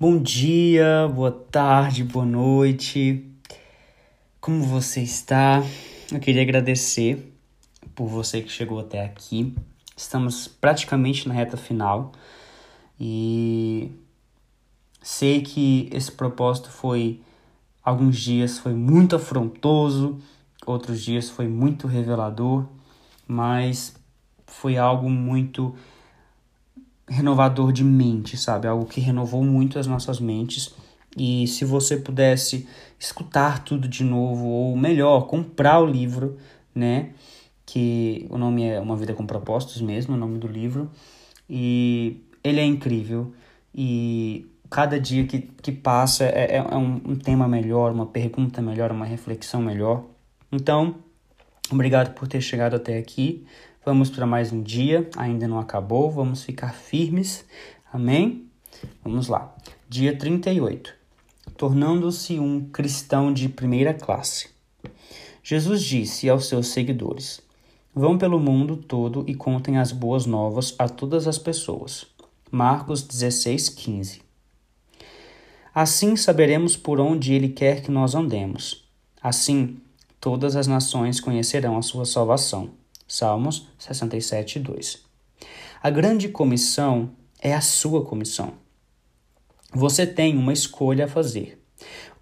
[0.00, 3.28] Bom dia, boa tarde, boa noite.
[4.40, 5.60] Como você está?
[6.12, 7.34] Eu queria agradecer
[7.96, 9.52] por você que chegou até aqui.
[9.96, 12.12] Estamos praticamente na reta final
[13.00, 13.90] e
[15.02, 17.20] sei que esse propósito foi
[17.82, 20.20] alguns dias foi muito afrontoso,
[20.64, 22.68] outros dias foi muito revelador,
[23.26, 23.96] mas
[24.46, 25.74] foi algo muito
[27.08, 28.66] renovador de mente, sabe?
[28.66, 30.74] Algo que renovou muito as nossas mentes.
[31.16, 32.68] E se você pudesse
[32.98, 36.36] escutar tudo de novo, ou melhor, comprar o livro,
[36.74, 37.10] né?
[37.64, 40.90] Que o nome é Uma Vida com Propósitos mesmo, o nome do livro.
[41.48, 43.32] E ele é incrível.
[43.74, 48.60] E cada dia que, que passa é, é, é um, um tema melhor, uma pergunta
[48.60, 50.04] melhor, uma reflexão melhor.
[50.52, 50.96] Então,
[51.70, 53.46] obrigado por ter chegado até aqui.
[53.88, 57.46] Vamos para mais um dia, ainda não acabou, vamos ficar firmes.
[57.90, 58.44] Amém?
[59.02, 59.56] Vamos lá.
[59.88, 60.92] Dia 38.
[61.56, 64.50] Tornando-se um cristão de primeira classe.
[65.42, 67.40] Jesus disse aos seus seguidores:
[67.94, 72.04] Vão pelo mundo todo e contem as boas novas a todas as pessoas.
[72.50, 74.20] Marcos 16, 15.
[75.74, 78.86] Assim saberemos por onde ele quer que nós andemos.
[79.22, 79.78] Assim,
[80.20, 82.76] todas as nações conhecerão a sua salvação.
[83.10, 85.02] Salmos 67, 2.
[85.82, 88.52] A grande comissão é a sua comissão.
[89.72, 91.58] Você tem uma escolha a fazer.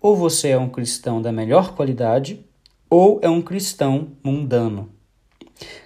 [0.00, 2.46] Ou você é um cristão da melhor qualidade,
[2.88, 4.88] ou é um cristão mundano.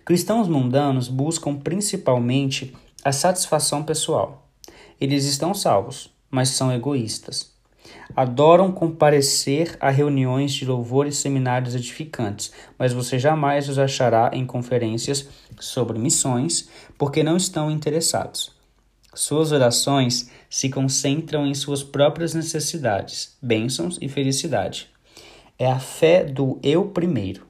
[0.05, 4.51] Cristãos mundanos buscam principalmente a satisfação pessoal.
[5.01, 7.55] Eles estão salvos, mas são egoístas.
[8.15, 14.45] Adoram comparecer a reuniões de louvor e seminários edificantes, mas você jamais os achará em
[14.45, 15.29] conferências
[15.61, 18.53] sobre missões, porque não estão interessados.
[19.15, 24.89] Suas orações se concentram em suas próprias necessidades, bênçãos e felicidade.
[25.59, 27.47] É a fé do eu primeiro.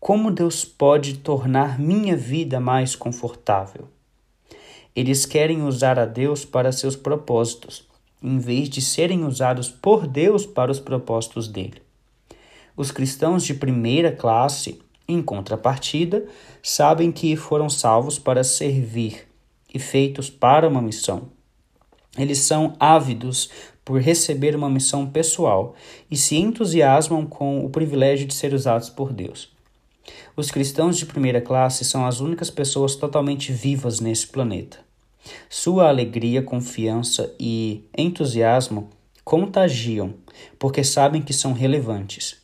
[0.00, 3.88] Como Deus pode tornar minha vida mais confortável?
[4.94, 7.86] Eles querem usar a Deus para seus propósitos,
[8.26, 11.80] em vez de serem usados por Deus para os propósitos dele.
[12.76, 16.26] Os cristãos de primeira classe, em contrapartida,
[16.60, 19.28] sabem que foram salvos para servir
[19.72, 21.28] e feitos para uma missão.
[22.18, 23.48] Eles são ávidos
[23.84, 25.76] por receber uma missão pessoal
[26.10, 29.54] e se entusiasmam com o privilégio de ser usados por Deus.
[30.36, 34.85] Os cristãos de primeira classe são as únicas pessoas totalmente vivas nesse planeta.
[35.48, 38.90] Sua alegria, confiança e entusiasmo
[39.24, 40.14] contagiam,
[40.58, 42.42] porque sabem que são relevantes.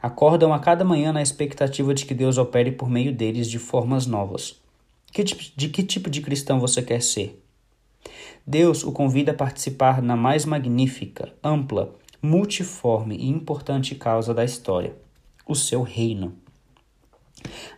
[0.00, 4.06] Acordam a cada manhã na expectativa de que Deus opere por meio deles de formas
[4.06, 4.60] novas.
[5.56, 7.42] de que tipo de cristão você quer ser?
[8.46, 14.94] Deus o convida a participar na mais magnífica, ampla, multiforme e importante causa da história:
[15.46, 16.36] o seu reino.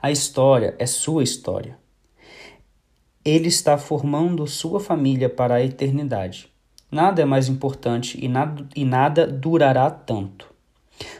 [0.00, 1.81] A história é sua história.
[3.24, 6.48] Ele está formando sua família para a eternidade.
[6.90, 10.52] Nada é mais importante e nada, e nada durará tanto.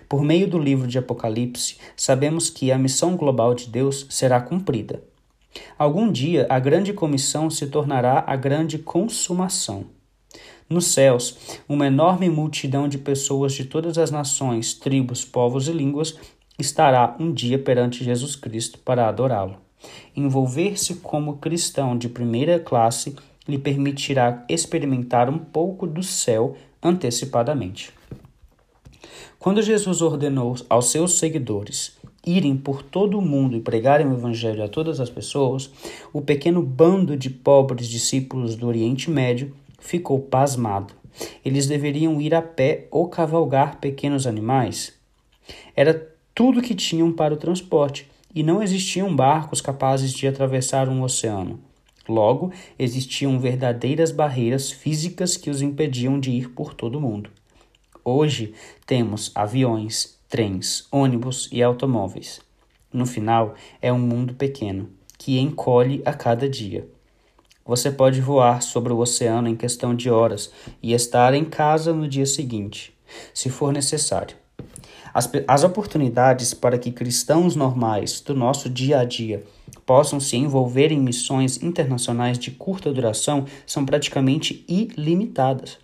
[0.09, 5.01] Por meio do livro de Apocalipse, sabemos que a missão global de Deus será cumprida.
[5.79, 9.87] Algum dia a grande comissão se tornará a grande consumação.
[10.69, 11.39] Nos céus,
[11.69, 16.17] uma enorme multidão de pessoas de todas as nações, tribos, povos e línguas
[16.59, 19.62] estará um dia perante Jesus Cristo para adorá-lo.
[20.15, 23.17] Envolver-se como cristão de primeira classe
[23.49, 27.93] lhe permitirá experimentar um pouco do céu antecipadamente.
[29.39, 34.63] Quando Jesus ordenou aos seus seguidores irem por todo o mundo e pregarem o evangelho
[34.63, 35.71] a todas as pessoas,
[36.13, 40.95] o pequeno bando de pobres discípulos do Oriente Médio ficou pasmado.
[41.45, 44.95] Eles deveriam ir a pé ou cavalgar pequenos animais.
[45.75, 51.03] Era tudo que tinham para o transporte, e não existiam barcos capazes de atravessar um
[51.03, 51.61] oceano.
[52.09, 57.31] Logo, existiam verdadeiras barreiras físicas que os impediam de ir por todo o mundo.
[58.05, 62.41] Hoje temos aviões, trens, ônibus e automóveis.
[62.93, 66.89] No final, é um mundo pequeno, que encolhe a cada dia.
[67.65, 70.53] Você pode voar sobre o oceano em questão de horas
[70.83, 72.93] e estar em casa no dia seguinte,
[73.33, 74.42] se for necessário.
[75.15, 79.45] As, as oportunidades para que cristãos normais do nosso dia a dia
[79.85, 85.79] possam se envolver em missões internacionais de curta duração são praticamente ilimitadas.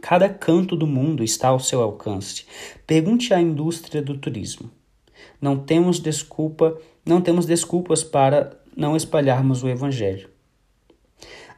[0.00, 2.44] Cada canto do mundo está ao seu alcance.
[2.86, 4.70] Pergunte à indústria do turismo.
[5.40, 10.28] Não temos desculpa, não temos desculpas para não espalharmos o evangelho.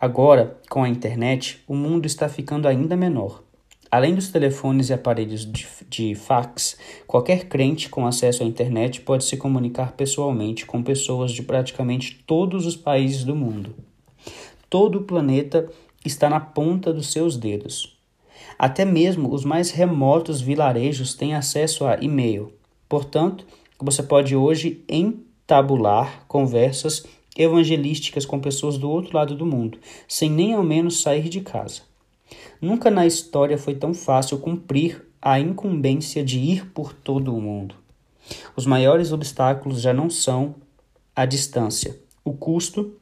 [0.00, 3.42] Agora, com a internet, o mundo está ficando ainda menor.
[3.90, 6.76] Além dos telefones e aparelhos de, de, fax,
[7.06, 12.66] qualquer crente com acesso à internet pode se comunicar pessoalmente com pessoas de praticamente todos
[12.66, 13.74] os países do mundo.
[14.68, 15.70] Todo o planeta
[16.04, 17.96] está na ponta dos seus dedos.
[18.58, 22.52] Até mesmo os mais remotos vilarejos têm acesso a e-mail.
[22.88, 23.46] Portanto,
[23.78, 27.06] você pode hoje entabular conversas
[27.36, 31.87] evangelísticas com pessoas do outro lado do mundo, sem nem ao menos sair de casa.
[32.60, 37.76] Nunca na história foi tão fácil cumprir a incumbência de ir por todo o mundo.
[38.56, 40.56] Os maiores obstáculos já não são
[41.14, 42.96] a distância, o custo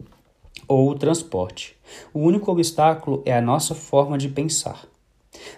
[0.68, 1.74] ou o transporte.
[2.12, 4.86] O único obstáculo é a nossa forma de pensar.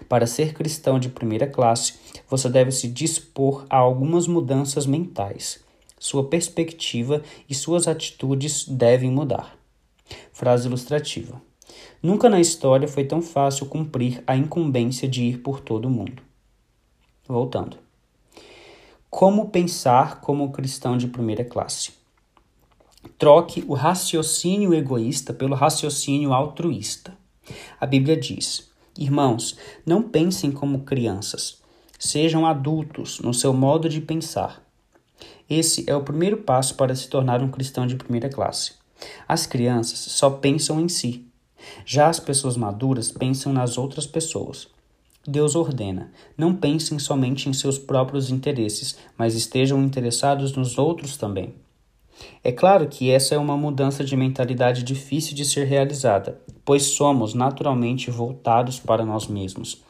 [0.07, 1.95] Para ser cristão de primeira classe,
[2.29, 5.59] você deve se dispor a algumas mudanças mentais.
[5.97, 9.57] Sua perspectiva e suas atitudes devem mudar.
[10.31, 11.48] Frase ilustrativa.
[12.01, 16.23] Nunca na história foi tão fácil cumprir a incumbência de ir por todo o mundo.
[17.27, 17.77] Voltando.
[19.09, 21.91] Como pensar como cristão de primeira classe?
[23.17, 27.17] Troque o raciocínio egoísta pelo raciocínio altruísta.
[27.79, 31.61] A Bíblia diz: Irmãos, não pensem como crianças,
[31.97, 34.61] sejam adultos no seu modo de pensar.
[35.49, 38.73] Esse é o primeiro passo para se tornar um cristão de primeira classe.
[39.27, 41.28] As crianças só pensam em si.
[41.85, 44.67] Já as pessoas maduras pensam nas outras pessoas.
[45.27, 51.53] Deus ordena: não pensem somente em seus próprios interesses, mas estejam interessados nos outros também.
[52.43, 57.33] É claro que essa é uma mudança de mentalidade difícil de ser realizada, pois somos
[57.33, 59.81] naturalmente voltados para nós mesmos.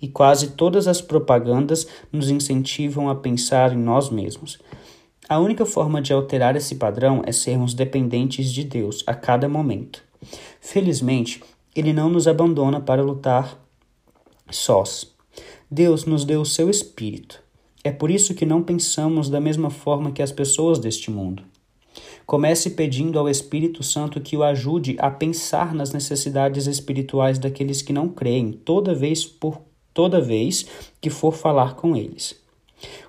[0.00, 4.58] E quase todas as propagandas nos incentivam a pensar em nós mesmos.
[5.28, 10.02] A única forma de alterar esse padrão é sermos dependentes de Deus a cada momento.
[10.60, 11.42] Felizmente,
[11.74, 13.58] Ele não nos abandona para lutar
[14.50, 15.12] sós.
[15.70, 17.42] Deus nos deu o seu Espírito.
[17.82, 21.42] É por isso que não pensamos da mesma forma que as pessoas deste mundo.
[22.26, 27.92] Comece pedindo ao Espírito Santo que o ajude a pensar nas necessidades espirituais daqueles que
[27.92, 29.60] não creem, toda vez por
[29.92, 30.66] toda vez
[31.00, 32.43] que for falar com eles.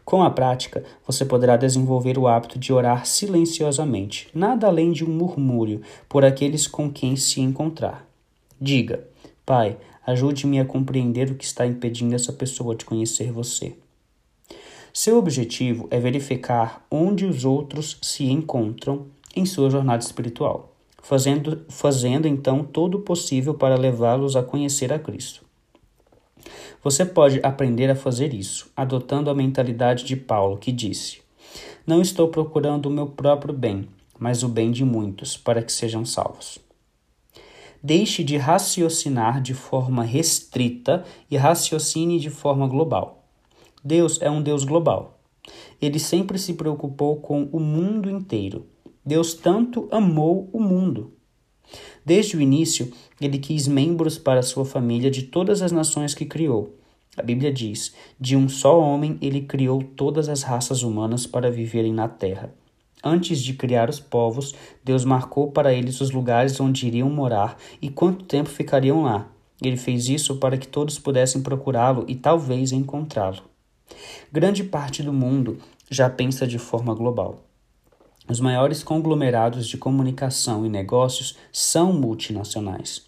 [0.05, 5.09] Com a prática, você poderá desenvolver o hábito de orar silenciosamente, nada além de um
[5.09, 8.07] murmúrio, por aqueles com quem se encontrar.
[8.61, 9.03] Diga:
[9.43, 13.75] Pai, ajude-me a compreender o que está impedindo essa pessoa de conhecer você.
[14.93, 22.27] Seu objetivo é verificar onde os outros se encontram em sua jornada espiritual, fazendo, fazendo
[22.27, 25.44] então todo o possível para levá-los a conhecer a Cristo.
[26.83, 31.19] Você pode aprender a fazer isso, adotando a mentalidade de Paulo, que disse:
[31.85, 33.87] Não estou procurando o meu próprio bem,
[34.19, 36.59] mas o bem de muitos, para que sejam salvos.
[37.81, 43.25] Deixe de raciocinar de forma restrita e raciocine de forma global.
[43.83, 45.19] Deus é um Deus global.
[45.79, 48.65] Ele sempre se preocupou com o mundo inteiro.
[49.05, 51.13] Deus tanto amou o mundo.
[52.05, 56.75] Desde o início, ele quis membros para sua família de todas as nações que criou.
[57.17, 61.93] A Bíblia diz: De um só homem ele criou todas as raças humanas para viverem
[61.93, 62.53] na terra.
[63.03, 67.89] Antes de criar os povos, Deus marcou para eles os lugares onde iriam morar e
[67.89, 69.29] quanto tempo ficariam lá.
[69.61, 73.43] Ele fez isso para que todos pudessem procurá-lo e talvez encontrá-lo.
[74.31, 77.44] Grande parte do mundo já pensa de forma global.
[78.27, 83.05] Os maiores conglomerados de comunicação e negócios são multinacionais.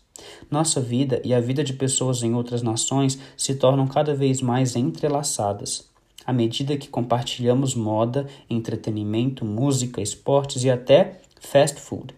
[0.50, 4.76] Nossa vida e a vida de pessoas em outras nações se tornam cada vez mais
[4.76, 5.90] entrelaçadas.
[6.24, 12.14] À medida que compartilhamos moda, entretenimento, música, esportes e até fast food.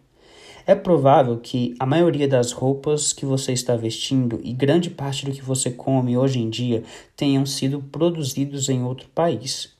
[0.66, 5.32] É provável que a maioria das roupas que você está vestindo e grande parte do
[5.32, 6.84] que você come hoje em dia
[7.16, 9.79] tenham sido produzidos em outro país.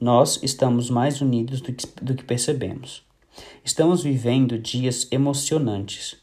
[0.00, 3.02] Nós estamos mais unidos do que, do que percebemos.
[3.64, 6.16] Estamos vivendo dias emocionantes.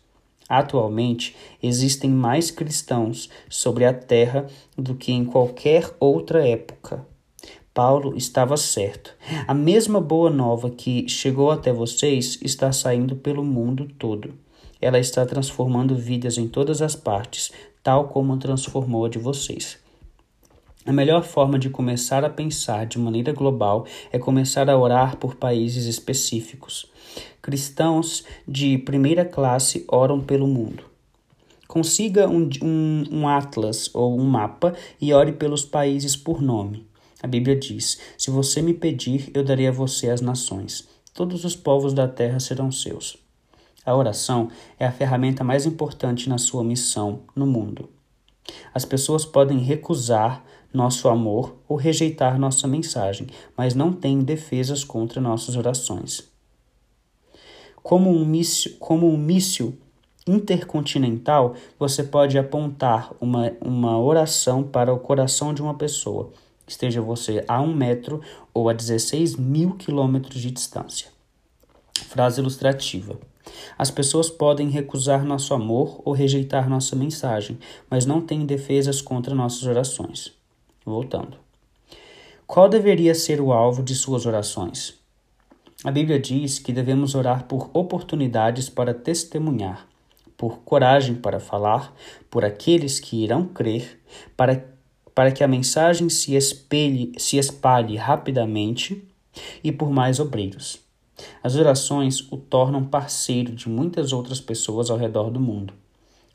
[0.47, 4.45] Atualmente, existem mais cristãos sobre a terra
[4.77, 7.05] do que em qualquer outra época.
[7.73, 9.15] Paulo estava certo.
[9.47, 14.35] A mesma boa nova que chegou até vocês está saindo pelo mundo todo.
[14.79, 17.51] Ela está transformando vidas em todas as partes,
[17.81, 19.82] tal como transformou a de vocês.
[20.85, 25.35] A melhor forma de começar a pensar de maneira global é começar a orar por
[25.35, 26.91] países específicos.
[27.41, 30.83] Cristãos de primeira classe oram pelo mundo.
[31.69, 36.85] Consiga um, um, um atlas ou um mapa e ore pelos países por nome.
[37.21, 40.89] A Bíblia diz: Se você me pedir, eu darei a você as nações.
[41.13, 43.17] Todos os povos da terra serão seus.
[43.85, 47.89] A oração é a ferramenta mais importante na sua missão no mundo.
[48.73, 55.21] As pessoas podem recusar nosso amor ou rejeitar nossa mensagem, mas não têm defesas contra
[55.21, 56.31] nossas orações.
[57.81, 59.77] Como um míssil, como um míssil
[60.25, 66.31] intercontinental, você pode apontar uma, uma oração para o coração de uma pessoa,
[66.65, 68.21] esteja você a um metro
[68.53, 71.09] ou a 16 mil quilômetros de distância.
[72.07, 73.17] Frase ilustrativa.
[73.77, 79.35] As pessoas podem recusar nosso amor ou rejeitar nossa mensagem, mas não têm defesas contra
[79.35, 80.42] nossas orações.
[80.85, 81.37] Voltando.
[82.45, 85.01] Qual deveria ser o alvo de suas orações?
[85.83, 89.87] A Bíblia diz que devemos orar por oportunidades para testemunhar,
[90.37, 91.93] por coragem para falar,
[92.29, 93.99] por aqueles que irão crer,
[94.37, 94.65] para,
[95.13, 99.03] para que a mensagem se espelhe, se espalhe rapidamente
[99.63, 100.79] e por mais obreiros.
[101.43, 105.73] As orações o tornam parceiro de muitas outras pessoas ao redor do mundo.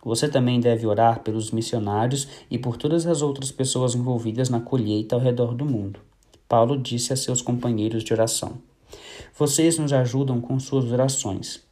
[0.09, 5.15] Você também deve orar pelos missionários e por todas as outras pessoas envolvidas na colheita
[5.15, 6.01] ao redor do mundo.
[6.49, 8.57] Paulo disse a seus companheiros de oração:
[9.39, 11.63] Vocês nos ajudam com suas orações.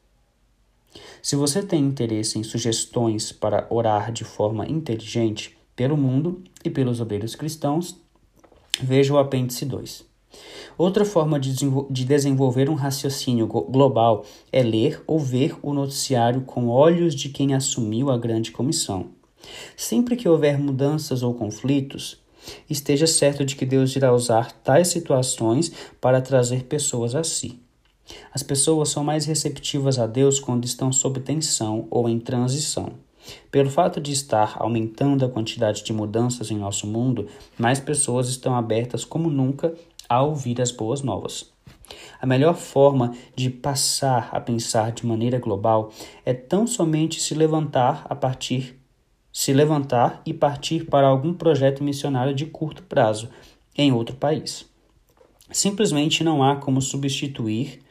[1.23, 7.01] Se você tem interesse em sugestões para orar de forma inteligente pelo mundo e pelos
[7.01, 7.99] obreiros cristãos,
[8.83, 10.06] veja o apêndice 2.
[10.79, 11.55] Outra forma de,
[11.91, 17.55] de desenvolver um raciocínio global é ler ou ver o noticiário com olhos de quem
[17.55, 19.07] assumiu a grande comissão.
[19.77, 22.23] Sempre que houver mudanças ou conflitos,
[22.69, 27.59] esteja certo de que Deus irá usar tais situações para trazer pessoas a si.
[28.33, 32.93] As pessoas são mais receptivas a Deus quando estão sob tensão ou em transição.
[33.51, 37.27] Pelo fato de estar aumentando a quantidade de mudanças em nosso mundo,
[37.59, 39.75] mais pessoas estão abertas como nunca
[40.09, 41.53] a ouvir as boas novas.
[42.21, 45.93] A melhor forma de passar a pensar de maneira global
[46.25, 48.77] é tão somente se levantar a partir
[49.37, 53.29] se levantar e partir para algum projeto missionário de curto prazo
[53.77, 54.65] em outro país.
[55.51, 57.83] Simplesmente não há como substituir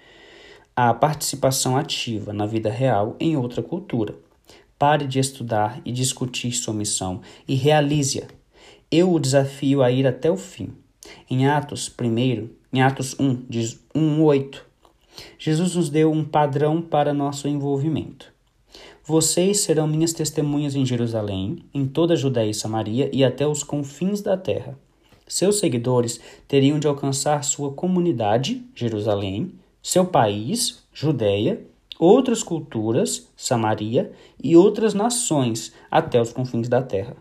[0.75, 4.15] a participação ativa na vida real em outra cultura.
[4.79, 8.25] Pare de estudar e discutir sua missão e realize-a.
[8.89, 10.73] Eu o desafio a ir até o fim.
[11.29, 14.61] Em Atos 1, em Atos 1, diz 1:8,
[15.37, 18.33] Jesus nos deu um padrão para nosso envolvimento.
[19.03, 23.63] Vocês serão minhas testemunhas em Jerusalém, em toda a Judéia e Samaria e até os
[23.63, 24.77] confins da terra.
[25.27, 31.61] Seus seguidores teriam de alcançar sua comunidade, Jerusalém, seu país, Judéia,
[31.99, 34.11] outras culturas, Samaria,
[34.43, 37.15] e outras nações, até os confins da terra.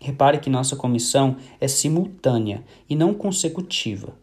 [0.00, 4.14] Repare que nossa comissão é simultânea e não consecutiva.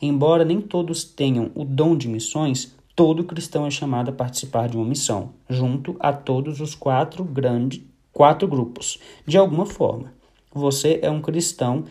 [0.00, 4.76] Embora nem todos tenham o dom de missões, todo cristão é chamado a participar de
[4.76, 7.82] uma missão, junto a todos os quatro grandes
[8.14, 10.14] quatro grupos, de alguma forma.
[10.54, 11.84] Você é um cristão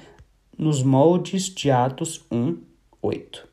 [0.57, 2.57] nos moldes de Atos 1,
[3.01, 3.47] 8.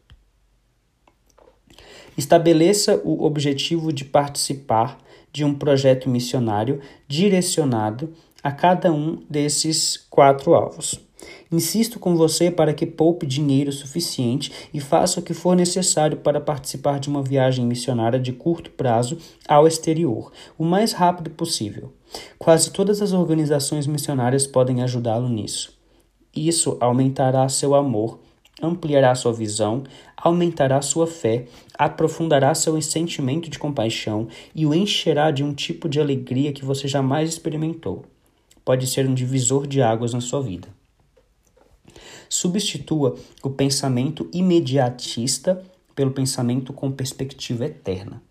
[2.16, 4.98] Estabeleça o objetivo de participar
[5.32, 11.00] de um projeto missionário direcionado a cada um desses quatro alvos.
[11.52, 16.40] Insisto com você para que poupe dinheiro suficiente e faça o que for necessário para
[16.40, 21.92] participar de uma viagem missionária de curto prazo ao exterior, o mais rápido possível.
[22.38, 25.78] Quase todas as organizações missionárias podem ajudá-lo nisso.
[26.34, 28.20] Isso aumentará seu amor,
[28.62, 29.82] ampliará sua visão,
[30.16, 36.00] aumentará sua fé, aprofundará seu sentimento de compaixão e o encherá de um tipo de
[36.00, 38.04] alegria que você jamais experimentou
[38.70, 40.68] pode ser um divisor de águas na sua vida.
[42.28, 45.60] Substitua o pensamento imediatista
[45.92, 48.22] pelo pensamento com perspectiva eterna.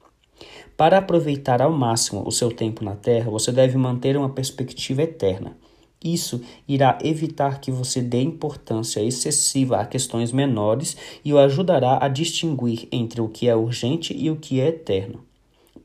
[0.78, 5.58] Para aproveitar ao máximo o seu tempo na Terra, você deve manter uma perspectiva eterna.
[6.02, 12.08] Isso irá evitar que você dê importância excessiva a questões menores e o ajudará a
[12.08, 15.22] distinguir entre o que é urgente e o que é eterno.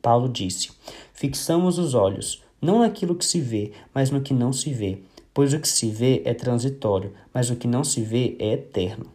[0.01, 0.71] Paulo disse:
[1.13, 4.99] Fixamos os olhos não naquilo que se vê, mas no que não se vê,
[5.35, 9.13] pois o que se vê é transitório, mas o que não se vê é eterno.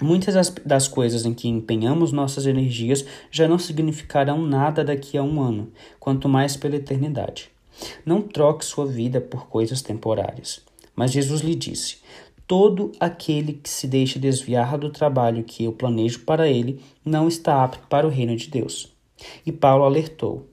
[0.00, 5.22] Muitas das, das coisas em que empenhamos nossas energias já não significarão nada daqui a
[5.22, 7.50] um ano, quanto mais pela eternidade.
[8.04, 10.60] Não troque sua vida por coisas temporárias.
[10.94, 11.98] Mas Jesus lhe disse:
[12.46, 17.64] Todo aquele que se deixa desviar do trabalho que eu planejo para ele não está
[17.64, 18.92] apto para o reino de Deus.
[19.46, 20.48] E Paulo alertou: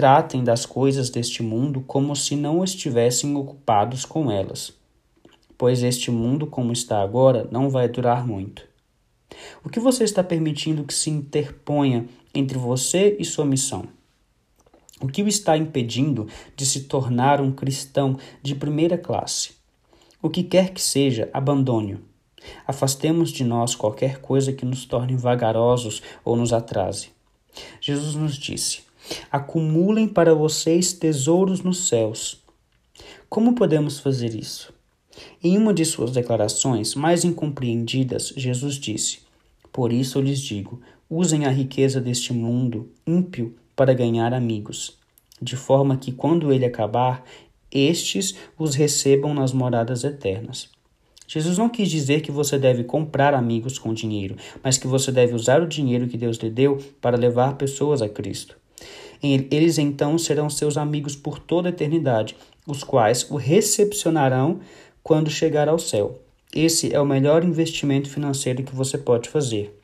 [0.00, 4.72] tratem das coisas deste mundo como se não estivessem ocupados com elas,
[5.58, 8.66] pois este mundo, como está agora, não vai durar muito.
[9.62, 13.88] O que você está permitindo que se interponha entre você e sua missão?
[15.02, 16.26] O que o está impedindo
[16.56, 19.52] de se tornar um cristão de primeira classe?
[20.22, 22.00] O que quer que seja, abandone-o.
[22.66, 27.10] Afastemos de nós qualquer coisa que nos torne vagarosos ou nos atrase.
[27.82, 28.88] Jesus nos disse:
[29.30, 32.40] acumulem para vocês tesouros nos céus.
[33.28, 34.72] Como podemos fazer isso?
[35.42, 39.20] Em uma de suas declarações mais incompreendidas, Jesus disse:
[39.72, 44.98] Por isso eu lhes digo: usem a riqueza deste mundo ímpio para ganhar amigos,
[45.40, 47.24] de forma que, quando ele acabar,
[47.70, 50.68] estes os recebam nas moradas eternas.
[51.26, 55.32] Jesus não quis dizer que você deve comprar amigos com dinheiro, mas que você deve
[55.32, 58.56] usar o dinheiro que Deus lhe deu para levar pessoas a Cristo.
[59.22, 62.36] Eles então serão seus amigos por toda a eternidade,
[62.66, 64.60] os quais o recepcionarão
[65.02, 66.20] quando chegar ao céu.
[66.54, 69.78] Esse é o melhor investimento financeiro que você pode fazer.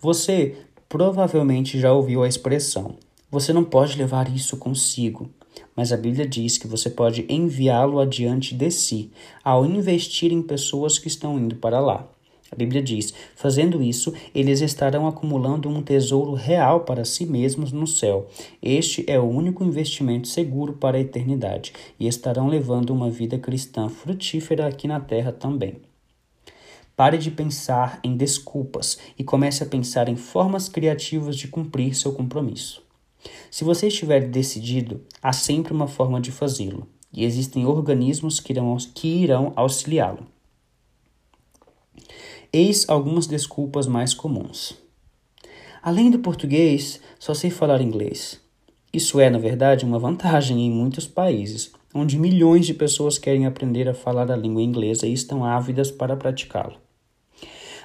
[0.00, 0.56] Você
[0.88, 2.96] provavelmente já ouviu a expressão:
[3.30, 5.30] você não pode levar isso consigo
[5.76, 9.10] mas a Bíblia diz que você pode enviá-lo adiante de si,
[9.42, 12.06] ao investir em pessoas que estão indo para lá.
[12.50, 17.86] A Bíblia diz: fazendo isso, eles estarão acumulando um tesouro real para si mesmos no
[17.86, 18.26] céu.
[18.60, 23.88] Este é o único investimento seguro para a eternidade e estarão levando uma vida cristã
[23.88, 25.76] frutífera aqui na terra também.
[26.96, 32.12] Pare de pensar em desculpas e comece a pensar em formas criativas de cumprir seu
[32.12, 32.82] compromisso.
[33.50, 38.76] Se você estiver decidido, há sempre uma forma de fazê-lo, e existem organismos que irão,
[38.94, 40.26] que irão auxiliá-lo.
[42.52, 44.76] Eis algumas desculpas mais comuns.
[45.80, 48.40] Além do português, só sei falar inglês.
[48.92, 53.88] Isso é, na verdade, uma vantagem em muitos países, onde milhões de pessoas querem aprender
[53.88, 56.74] a falar a língua inglesa e estão ávidas para praticá-lo.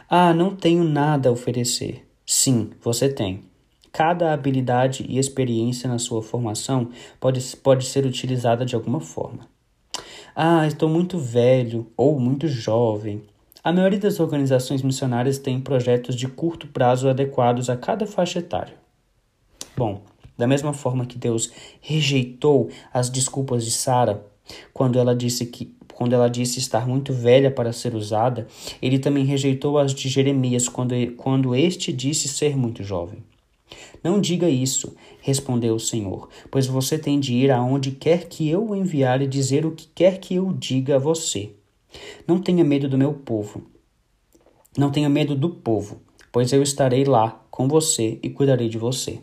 [0.09, 2.03] Ah, não tenho nada a oferecer.
[2.25, 3.43] Sim, você tem.
[3.91, 9.47] Cada habilidade e experiência na sua formação pode, pode ser utilizada de alguma forma.
[10.35, 13.21] Ah, estou muito velho ou muito jovem.
[13.65, 18.75] A maioria das organizações missionárias tem projetos de curto prazo adequados a cada faixa etária.
[19.75, 20.03] Bom,
[20.37, 21.51] da mesma forma que Deus
[21.81, 24.23] rejeitou as desculpas de Sara
[24.71, 28.45] quando ela disse que quando ela disse estar muito velha para ser usada,
[28.79, 33.23] ele também rejeitou as de Jeremias quando, quando este disse ser muito jovem.
[34.03, 38.63] Não diga isso, respondeu o Senhor, pois você tem de ir aonde quer que eu
[38.63, 41.55] o enviar e dizer o que quer que eu diga a você.
[42.27, 43.63] Não tenha medo do meu povo.
[44.77, 49.19] Não tenha medo do povo, pois eu estarei lá com você e cuidarei de você.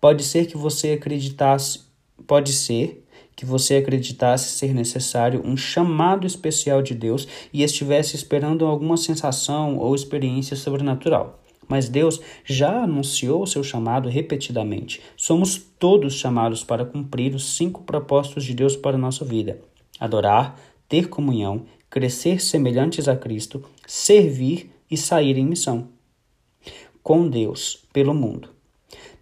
[0.00, 1.80] Pode ser que você acreditasse,
[2.26, 3.04] pode ser
[3.36, 9.78] que você acreditasse ser necessário um chamado especial de Deus e estivesse esperando alguma sensação
[9.78, 11.40] ou experiência sobrenatural
[11.70, 15.00] mas Deus já anunciou o seu chamado repetidamente.
[15.16, 19.60] Somos todos chamados para cumprir os cinco propósitos de Deus para a nossa vida:
[19.98, 25.86] adorar, ter comunhão, crescer semelhantes a Cristo, servir e sair em missão.
[27.00, 28.48] Com Deus, pelo mundo.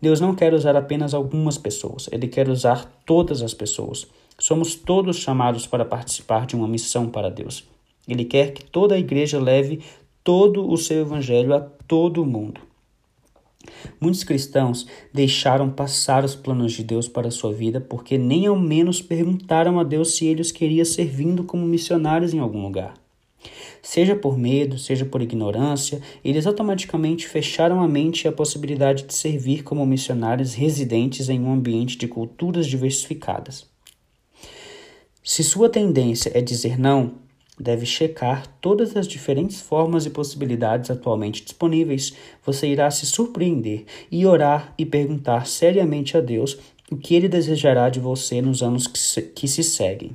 [0.00, 4.06] Deus não quer usar apenas algumas pessoas, Ele quer usar todas as pessoas.
[4.38, 7.64] Somos todos chamados para participar de uma missão para Deus.
[8.08, 9.82] Ele quer que toda a igreja leve
[10.24, 12.62] todo o seu evangelho a todo o mundo.
[14.00, 18.58] Muitos cristãos deixaram passar os planos de Deus para a sua vida porque nem ao
[18.58, 22.94] menos perguntaram a Deus se ele os queria servindo como missionários em algum lugar.
[23.82, 29.62] Seja por medo, seja por ignorância, eles automaticamente fecharam a mente à possibilidade de servir
[29.62, 33.66] como missionários residentes em um ambiente de culturas diversificadas.
[35.22, 37.16] Se sua tendência é dizer não,
[37.58, 42.12] deve checar todas as diferentes formas e possibilidades atualmente disponíveis.
[42.44, 46.58] Você irá se surpreender e orar e perguntar seriamente a Deus
[46.90, 50.12] o que ele desejará de você nos anos que se, que se seguem.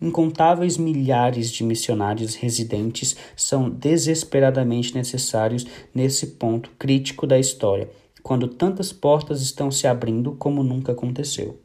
[0.00, 7.90] Incontáveis milhares de missionários residentes são desesperadamente necessários nesse ponto crítico da história,
[8.22, 11.58] quando tantas portas estão se abrindo como nunca aconteceu.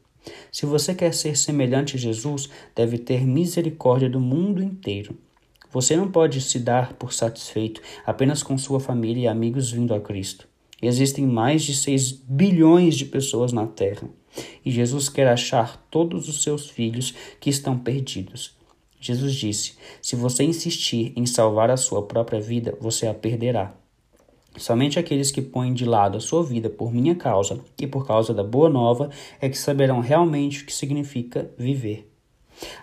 [0.51, 5.17] Se você quer ser semelhante a Jesus, deve ter misericórdia do mundo inteiro.
[5.71, 9.99] Você não pode se dar por satisfeito apenas com sua família e amigos vindo a
[9.99, 10.47] Cristo.
[10.81, 14.07] Existem mais de 6 bilhões de pessoas na Terra,
[14.65, 18.55] e Jesus quer achar todos os seus filhos que estão perdidos.
[18.99, 23.75] Jesus disse: Se você insistir em salvar a sua própria vida, você a perderá.
[24.57, 28.33] Somente aqueles que põem de lado a sua vida por minha causa e por causa
[28.33, 29.09] da boa nova
[29.41, 32.09] é que saberão realmente o que significa viver.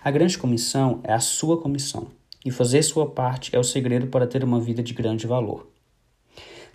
[0.03, 2.09] A grande comissão é a sua comissão,
[2.45, 5.69] e fazer sua parte é o segredo para ter uma vida de grande valor.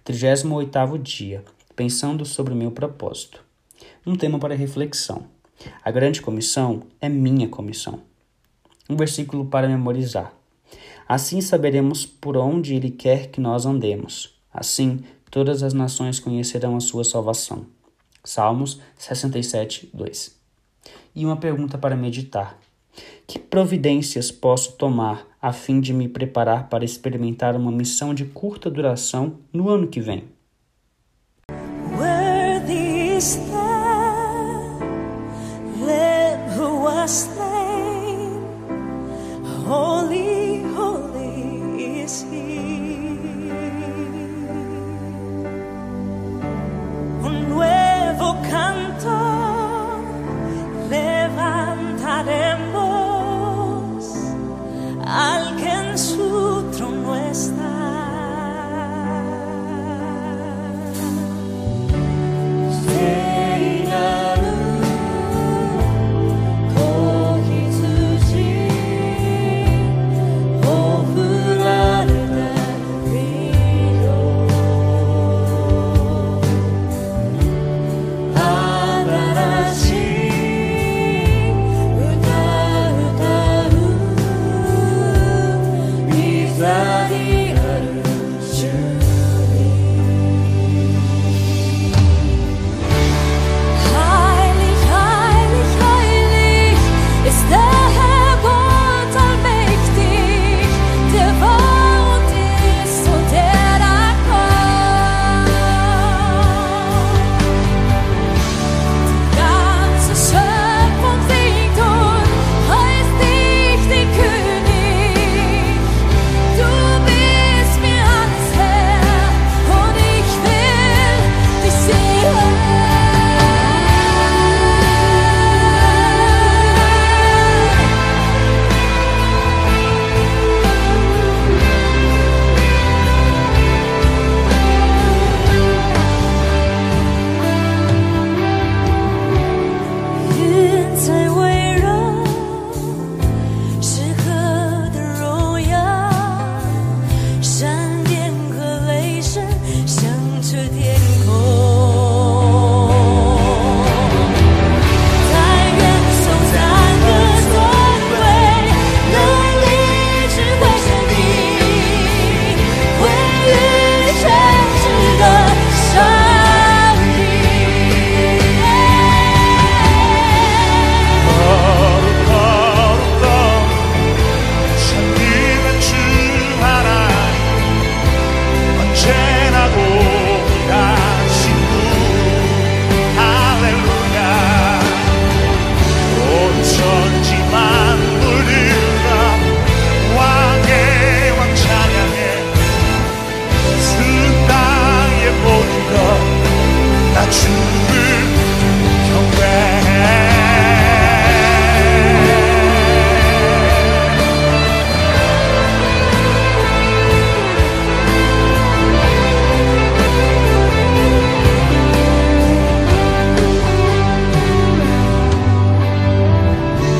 [0.04, 1.44] 38 dia,
[1.76, 3.44] pensando sobre o meu propósito.
[4.06, 5.26] um tema para reflexão.
[5.84, 8.02] A grande comissão é minha comissão.
[8.90, 10.34] Um versículo para memorizar.
[11.08, 14.35] Assim saberemos por onde Ele quer que nós andemos.
[14.56, 17.66] Assim, todas as nações conhecerão a sua salvação.
[18.24, 20.34] Salmos 67, 2.
[21.14, 22.58] E uma pergunta para meditar.
[23.28, 28.70] Que providências posso tomar a fim de me preparar para experimentar uma missão de curta
[28.70, 30.35] duração no ano que vem?